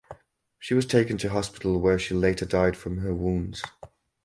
[0.57, 3.61] She was taken to hospital where she later died from her wounds.